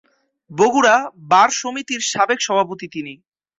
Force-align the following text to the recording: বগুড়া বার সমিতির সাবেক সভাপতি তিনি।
বগুড়া 0.51 0.95
বার 1.31 1.49
সমিতির 1.59 2.01
সাবেক 2.11 2.39
সভাপতি 2.41 2.87
তিনি। 2.95 3.13